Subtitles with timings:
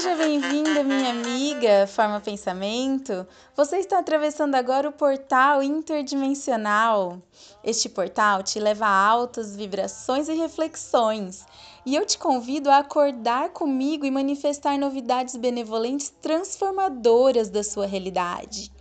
[0.00, 3.26] Seja bem-vinda, minha amiga Forma Pensamento.
[3.54, 7.20] Você está atravessando agora o portal interdimensional.
[7.62, 11.44] Este portal te leva a altas vibrações e reflexões.
[11.84, 18.72] E eu te convido a acordar comigo e manifestar novidades benevolentes transformadoras da sua realidade.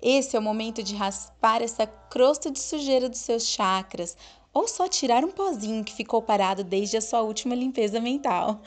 [0.00, 4.16] Esse é o momento de raspar essa crosta de sujeira dos seus chakras,
[4.52, 8.60] ou só tirar um pozinho que ficou parado desde a sua última limpeza mental.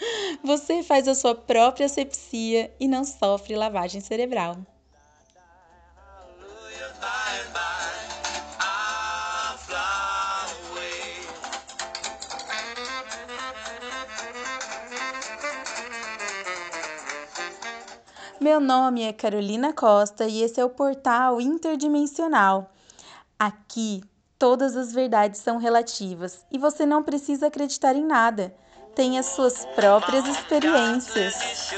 [0.43, 4.57] Você faz a sua própria asepsia e não sofre lavagem cerebral.
[18.39, 22.69] Meu nome é Carolina Costa e esse é o portal Interdimensional.
[23.39, 24.01] Aqui
[24.43, 28.53] todas as verdades são relativas e você não precisa acreditar em nada.
[28.93, 31.71] Tenha suas próprias experiências.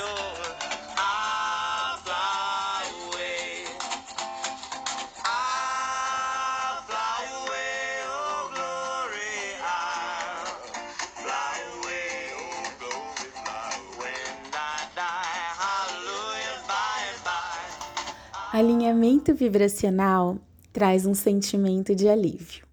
[18.52, 20.39] Alinhamento vibracional
[20.75, 22.65] traz um sentimento de alívio.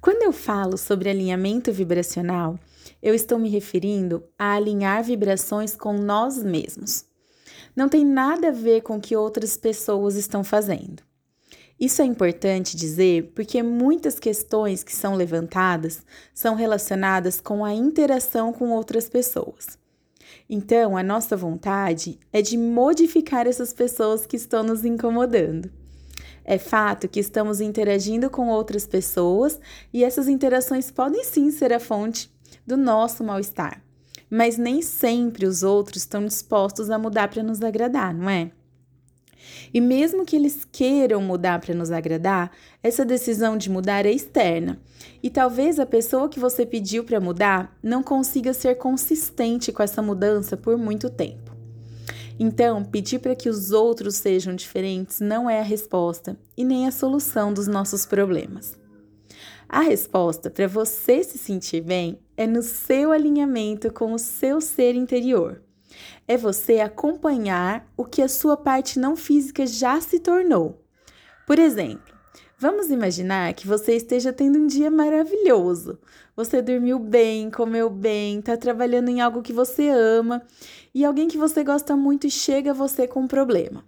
[0.00, 2.58] Quando eu falo sobre alinhamento vibracional,
[3.00, 7.04] eu estou me referindo a alinhar vibrações com nós mesmos.
[7.76, 11.04] Não tem nada a ver com o que outras pessoas estão fazendo.
[11.78, 18.52] Isso é importante dizer porque muitas questões que são levantadas são relacionadas com a interação
[18.52, 19.78] com outras pessoas.
[20.48, 25.78] Então, a nossa vontade é de modificar essas pessoas que estão nos incomodando.
[26.44, 29.60] É fato que estamos interagindo com outras pessoas
[29.92, 32.30] e essas interações podem sim ser a fonte
[32.66, 33.82] do nosso mal-estar.
[34.28, 38.50] Mas nem sempre os outros estão dispostos a mudar para nos agradar, não é?
[39.72, 42.50] E mesmo que eles queiram mudar para nos agradar,
[42.82, 44.80] essa decisão de mudar é externa.
[45.22, 50.02] E talvez a pessoa que você pediu para mudar não consiga ser consistente com essa
[50.02, 51.49] mudança por muito tempo.
[52.42, 56.90] Então, pedir para que os outros sejam diferentes não é a resposta e nem a
[56.90, 58.78] solução dos nossos problemas.
[59.68, 64.94] A resposta para você se sentir bem é no seu alinhamento com o seu ser
[64.94, 65.62] interior.
[66.26, 70.82] É você acompanhar o que a sua parte não física já se tornou.
[71.46, 72.14] Por exemplo,
[72.60, 75.98] Vamos imaginar que você esteja tendo um dia maravilhoso.
[76.36, 80.42] Você dormiu bem, comeu bem, está trabalhando em algo que você ama
[80.94, 83.82] e alguém que você gosta muito chega a você com um problema.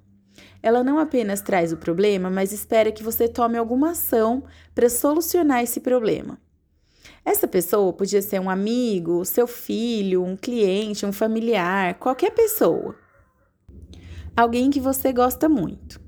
[0.62, 4.43] Ela não apenas traz o problema, mas espera que você tome alguma ação
[4.75, 6.41] para solucionar esse problema.
[7.27, 12.97] Essa pessoa podia ser um amigo, seu filho, um cliente, um familiar, qualquer pessoa.
[14.34, 16.01] Alguém que você gosta muito.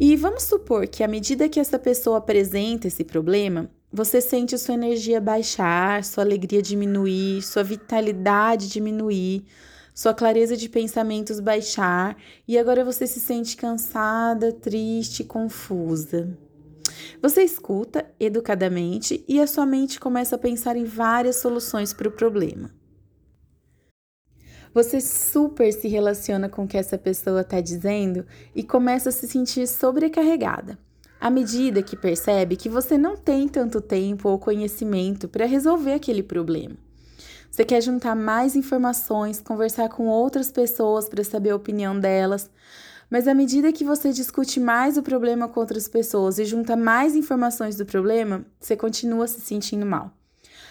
[0.00, 4.74] E vamos supor que à medida que essa pessoa apresenta esse problema, você sente sua
[4.74, 9.44] energia baixar, sua alegria diminuir, sua vitalidade diminuir,
[9.92, 12.16] sua clareza de pensamentos baixar
[12.46, 16.28] e agora você se sente cansada, triste, confusa.
[17.20, 22.12] Você escuta educadamente e a sua mente começa a pensar em várias soluções para o
[22.12, 22.70] problema.
[24.74, 29.26] Você super se relaciona com o que essa pessoa está dizendo e começa a se
[29.26, 30.78] sentir sobrecarregada.
[31.20, 36.22] À medida que percebe que você não tem tanto tempo ou conhecimento para resolver aquele
[36.22, 36.76] problema.
[37.50, 42.48] Você quer juntar mais informações, conversar com outras pessoas para saber a opinião delas,
[43.10, 47.16] mas à medida que você discute mais o problema com outras pessoas e junta mais
[47.16, 50.17] informações do problema, você continua se sentindo mal.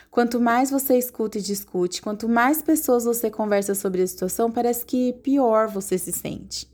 [0.09, 4.85] Quanto mais você escuta e discute, quanto mais pessoas você conversa sobre a situação, parece
[4.85, 6.67] que pior você se sente.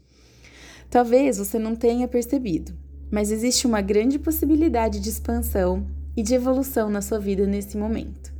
[0.89, 2.73] Talvez você não tenha percebido,
[3.11, 5.85] mas existe uma grande possibilidade de expansão
[6.15, 8.31] e de evolução na sua vida nesse momento.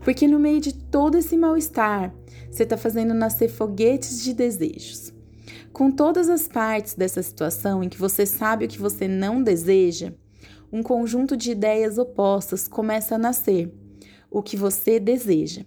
[0.00, 2.12] Porque no meio de todo esse mal-estar,
[2.50, 5.12] você está fazendo nascer foguetes de desejos.
[5.72, 10.12] Com todas as partes dessa situação em que você sabe o que você não deseja,
[10.72, 13.72] um conjunto de ideias opostas começa a nascer
[14.30, 15.64] o que você deseja.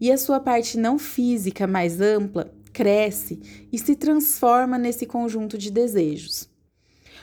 [0.00, 3.40] E a sua parte não física mais ampla cresce
[3.72, 6.48] e se transforma nesse conjunto de desejos.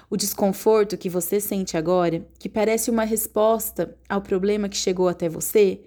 [0.10, 5.30] O desconforto que você sente agora, que parece uma resposta ao problema que chegou até
[5.30, 5.82] você,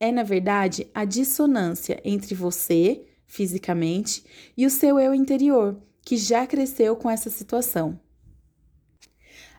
[0.00, 4.24] é na verdade a dissonância entre você, fisicamente,
[4.56, 8.00] e o seu eu interior, que já cresceu com essa situação.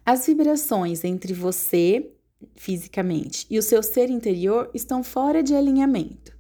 [0.04, 2.12] As vibrações entre você
[2.56, 6.32] fisicamente e o seu ser interior estão fora de alinhamento.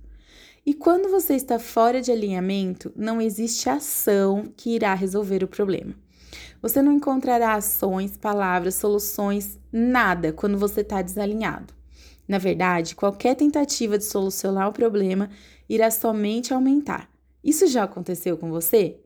[0.65, 5.95] E quando você está fora de alinhamento, não existe ação que irá resolver o problema.
[6.61, 11.73] Você não encontrará ações, palavras, soluções, nada quando você está desalinhado.
[12.27, 15.29] Na verdade, qualquer tentativa de solucionar o problema
[15.67, 17.09] irá somente aumentar.
[17.43, 18.99] Isso já aconteceu com você?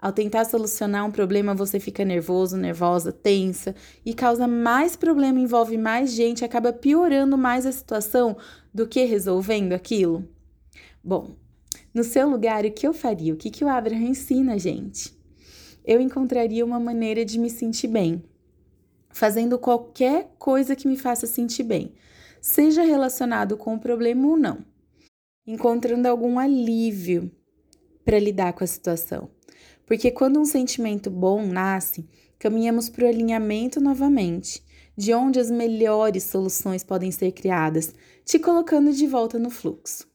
[0.00, 3.74] Ao tentar solucionar um problema, você fica nervoso, nervosa, tensa
[4.04, 8.34] e causa mais problema, envolve mais gente, acaba piorando mais a situação
[8.72, 10.26] do que resolvendo aquilo?
[11.04, 11.36] Bom,
[11.92, 13.34] no seu lugar, o que eu faria?
[13.34, 15.14] O que, que o Abraham ensina gente?
[15.84, 18.24] Eu encontraria uma maneira de me sentir bem,
[19.10, 21.92] fazendo qualquer coisa que me faça sentir bem,
[22.40, 24.64] seja relacionado com o problema ou não,
[25.46, 27.30] encontrando algum alívio
[28.02, 29.28] para lidar com a situação.
[29.90, 32.08] Porque quando um sentimento bom nasce,
[32.38, 34.64] caminhamos para o alinhamento novamente,
[34.96, 37.92] de onde as melhores soluções podem ser criadas,
[38.24, 40.06] te colocando de volta no fluxo.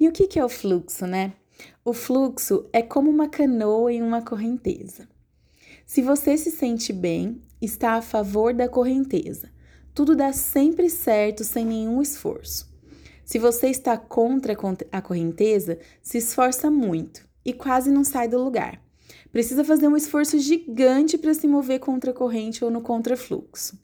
[0.00, 1.34] E o que é o fluxo, né?
[1.84, 5.06] O fluxo é como uma canoa em uma correnteza.
[5.84, 9.50] Se você se sente bem, está a favor da correnteza.
[9.92, 12.74] Tudo dá sempre certo sem nenhum esforço.
[13.26, 14.56] Se você está contra
[14.90, 18.80] a correnteza, se esforça muito e quase não sai do lugar.
[19.30, 23.78] Precisa fazer um esforço gigante para se mover contra a corrente ou no contrafluxo.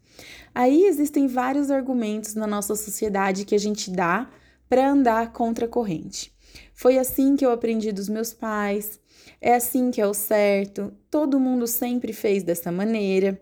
[0.54, 4.30] Aí existem vários argumentos na nossa sociedade que a gente dá
[4.68, 6.32] para andar contra a corrente.
[6.74, 9.00] Foi assim que eu aprendi dos meus pais,
[9.40, 13.40] é assim que é o certo, todo mundo sempre fez dessa maneira.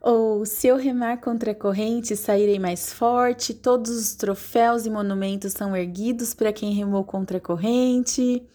[0.00, 5.52] Ou se eu remar contra a corrente, sairei mais forte, todos os troféus e monumentos
[5.52, 8.46] são erguidos para quem remou contra a corrente.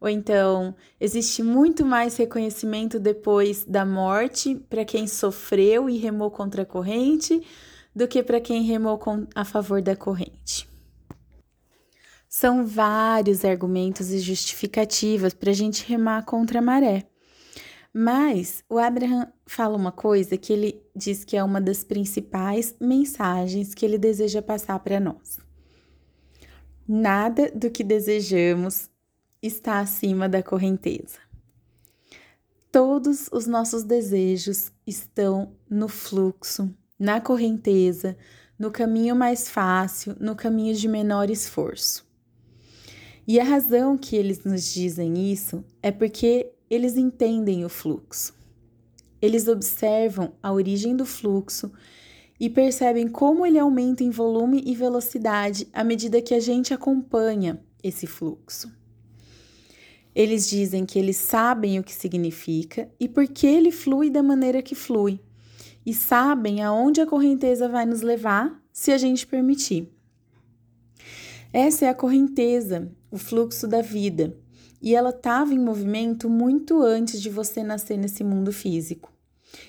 [0.00, 6.62] Ou então, existe muito mais reconhecimento depois da morte para quem sofreu e remou contra
[6.62, 7.42] a corrente
[7.94, 8.98] do que para quem remou
[9.34, 10.68] a favor da corrente.
[12.28, 17.04] São vários argumentos e justificativas para a gente remar contra a maré.
[17.92, 23.74] Mas o Abraham fala uma coisa que ele diz que é uma das principais mensagens
[23.74, 25.40] que ele deseja passar para nós.
[26.86, 28.88] Nada do que desejamos
[29.42, 31.18] está acima da correnteza.
[32.70, 38.16] Todos os nossos desejos estão no fluxo, na correnteza,
[38.58, 42.06] no caminho mais fácil, no caminho de menor esforço.
[43.26, 48.34] E a razão que eles nos dizem isso é porque eles entendem o fluxo.
[49.20, 51.72] Eles observam a origem do fluxo
[52.38, 57.60] e percebem como ele aumenta em volume e velocidade à medida que a gente acompanha
[57.82, 58.79] esse fluxo.
[60.14, 64.60] Eles dizem que eles sabem o que significa e por que ele flui da maneira
[64.60, 65.20] que flui,
[65.86, 69.88] e sabem aonde a correnteza vai nos levar se a gente permitir.
[71.52, 74.36] Essa é a correnteza, o fluxo da vida,
[74.80, 79.12] e ela estava em movimento muito antes de você nascer nesse mundo físico.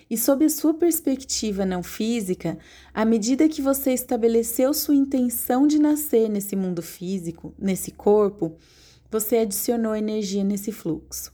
[0.09, 2.57] E sob a sua perspectiva não física,
[2.93, 8.57] à medida que você estabeleceu sua intenção de nascer nesse mundo físico, nesse corpo,
[9.11, 11.33] você adicionou energia nesse fluxo.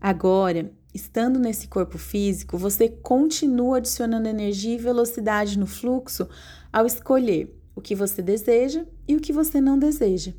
[0.00, 6.28] Agora, estando nesse corpo físico, você continua adicionando energia e velocidade no fluxo
[6.72, 10.34] ao escolher o que você deseja e o que você não deseja.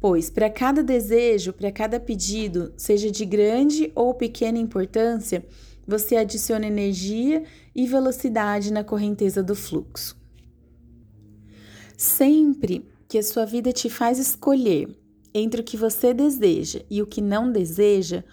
[0.00, 5.44] Pois, para cada desejo, para cada pedido, seja de grande ou pequena importância,
[5.84, 7.42] você adiciona energia
[7.74, 10.16] e velocidade na correnteza do fluxo.
[11.96, 14.96] Sempre que a sua vida te faz escolher
[15.38, 18.24] entre o que você deseja e o que não deseja,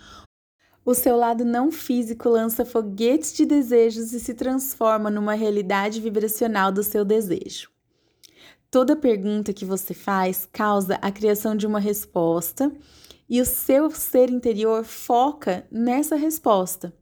[0.83, 6.71] o seu lado não físico lança foguetes de desejos e se transforma numa realidade vibracional
[6.71, 7.69] do seu desejo.
[8.69, 12.71] Toda pergunta que você faz causa a criação de uma resposta
[13.27, 16.93] e o seu ser interior foca nessa resposta.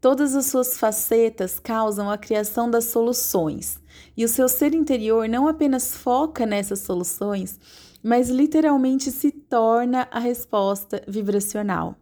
[0.00, 3.78] Todas as suas facetas causam a criação das soluções,
[4.16, 7.58] e o seu ser interior não apenas foca nessas soluções,
[8.06, 11.96] mas literalmente se torna a resposta vibracional.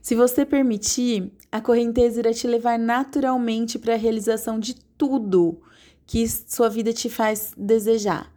[0.00, 5.60] Se você permitir, a correnteza irá te levar naturalmente para a realização de tudo
[6.06, 8.32] que sua vida te faz desejar.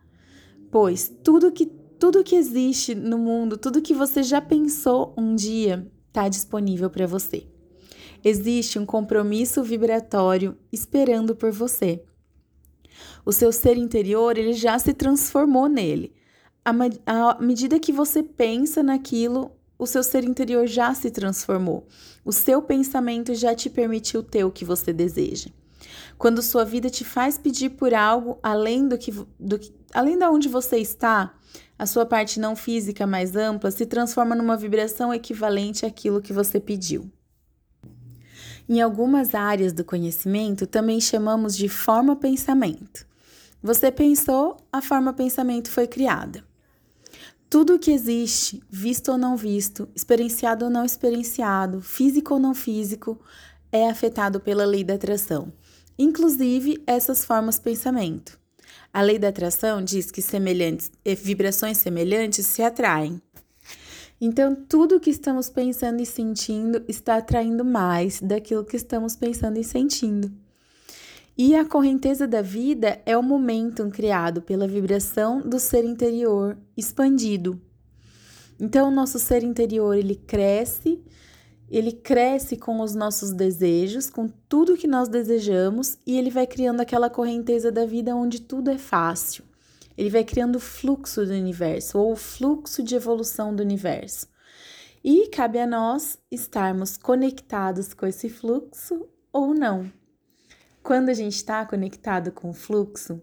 [0.69, 1.65] Pois tudo que
[1.97, 7.07] tudo que existe no mundo, tudo que você já pensou um dia, está disponível para
[7.07, 7.47] você.
[8.21, 12.03] Existe um compromisso vibratório esperando por você.
[13.25, 16.13] O seu ser interior ele já se transformou nele
[16.65, 21.87] à medida que você pensa naquilo, o seu ser interior já se transformou.
[22.23, 25.49] O seu pensamento já te permitiu ter o que você deseja.
[26.17, 29.59] Quando sua vida te faz pedir por algo além do que, do,
[29.93, 31.33] além de onde você está,
[31.77, 36.59] a sua parte não física mais ampla se transforma numa vibração equivalente àquilo que você
[36.59, 37.11] pediu.
[38.67, 43.05] Em algumas áreas do conhecimento, também chamamos de forma pensamento.
[43.61, 46.43] Você pensou, a forma pensamento foi criada.
[47.55, 52.53] Tudo o que existe, visto ou não visto, experienciado ou não experienciado, físico ou não
[52.53, 53.17] físico,
[53.71, 55.53] é afetado pela lei da atração,
[55.97, 58.37] inclusive essas formas pensamento.
[58.91, 60.91] A lei da atração diz que semelhantes,
[61.23, 63.21] vibrações semelhantes se atraem.
[64.19, 69.63] Então, tudo que estamos pensando e sentindo está atraindo mais daquilo que estamos pensando e
[69.63, 70.29] sentindo.
[71.37, 77.59] E a correnteza da vida é o momentum criado pela vibração do ser interior expandido.
[78.57, 81.03] Então, o nosso ser interior ele cresce,
[81.69, 86.79] ele cresce com os nossos desejos, com tudo que nós desejamos, e ele vai criando
[86.79, 89.43] aquela correnteza da vida onde tudo é fácil.
[89.97, 94.27] Ele vai criando o fluxo do universo, ou o fluxo de evolução do universo.
[95.03, 99.91] E cabe a nós estarmos conectados com esse fluxo ou não.
[100.85, 103.19] Quando a gente está conectado com o fluxo,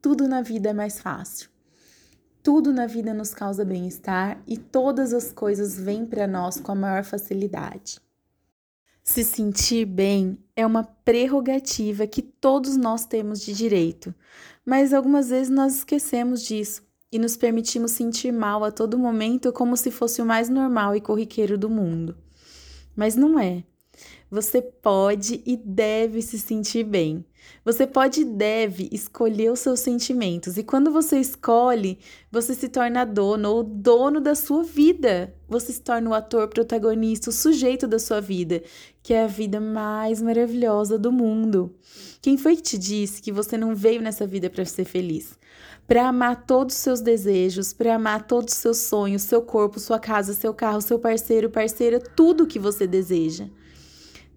[0.00, 1.50] tudo na vida é mais fácil.
[2.40, 6.74] Tudo na vida nos causa bem-estar e todas as coisas vêm para nós com a
[6.76, 7.98] maior facilidade.
[9.02, 14.14] Se sentir bem é uma prerrogativa que todos nós temos de direito,
[14.64, 19.76] mas algumas vezes nós esquecemos disso e nos permitimos sentir mal a todo momento como
[19.76, 22.16] se fosse o mais normal e corriqueiro do mundo.
[22.94, 23.64] Mas não é.
[24.30, 27.24] Você pode e deve se sentir bem.
[27.64, 30.56] Você pode e deve escolher os seus sentimentos.
[30.56, 31.98] E quando você escolhe,
[32.30, 35.34] você se torna dono ou dono da sua vida.
[35.48, 38.62] Você se torna o ator protagonista, o sujeito da sua vida,
[39.02, 41.74] que é a vida mais maravilhosa do mundo.
[42.22, 45.36] Quem foi que te disse que você não veio nessa vida para ser feliz?
[45.88, 49.98] Para amar todos os seus desejos, para amar todos os seus sonhos, seu corpo, sua
[49.98, 53.48] casa, seu carro, seu parceiro, parceira, tudo que você deseja.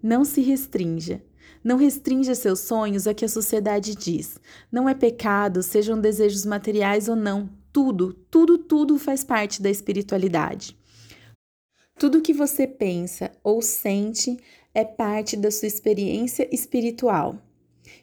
[0.04, 1.22] Não se restrinja.
[1.64, 4.38] Não restrinja seus sonhos a que a sociedade diz.
[4.70, 7.48] Não é pecado, sejam desejos materiais ou não.
[7.72, 10.76] Tudo, tudo, tudo faz parte da espiritualidade.
[11.98, 14.36] Tudo que você pensa ou sente
[14.74, 17.38] é parte da sua experiência espiritual.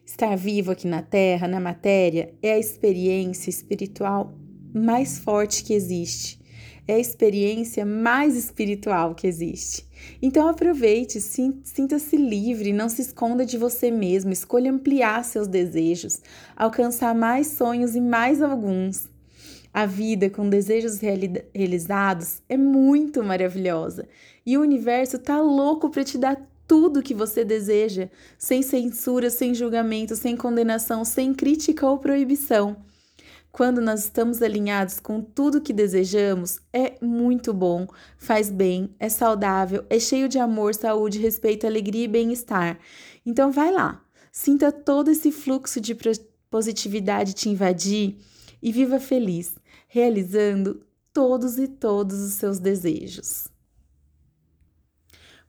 [0.04, 4.34] Estar vivo aqui na Terra, na matéria, é a experiência espiritual
[4.74, 6.41] mais forte que existe
[6.88, 9.86] é a experiência mais espiritual que existe.
[10.22, 16.22] Então aproveite, sinta-se livre, não se esconda de você mesmo, escolha ampliar seus desejos,
[16.56, 19.10] alcançar mais sonhos e mais alguns.
[19.74, 24.08] A vida com desejos reali realizados é muito maravilhosa
[24.46, 29.54] e o universo tá louco para te dar tudo que você deseja, sem censura, sem
[29.54, 32.78] julgamento, sem condenação, sem crítica ou proibição.
[33.52, 37.86] Quando nós estamos alinhados com tudo que desejamos, é muito bom,
[38.18, 42.80] faz bem, é saudável, é cheio de amor, saúde, respeito, alegria e bem-estar.
[43.26, 45.98] Então vai lá, sinta todo esse fluxo de
[46.50, 48.18] positividade te invadir
[48.62, 49.56] e viva feliz,
[49.88, 53.50] realizando todos e todos os seus desejos.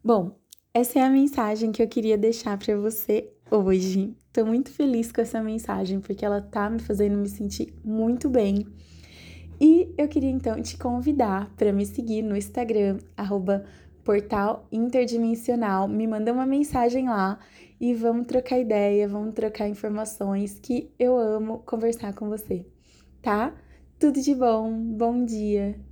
[0.03, 0.37] Bom,
[0.75, 4.17] essa é a mensagem que eu queria deixar para você hoje.
[4.33, 8.67] Tô muito feliz com essa mensagem porque ela tá me fazendo me sentir muito bem.
[9.61, 13.65] E eu queria então te convidar para me seguir no Instagram, arroba
[14.03, 15.87] portal interdimensional.
[15.87, 17.39] Me manda uma mensagem lá
[17.81, 22.67] e vamos trocar ideia, vamos trocar informações que eu amo conversar com você,
[23.21, 23.55] tá?
[23.99, 25.92] Tudo de bom, bom dia!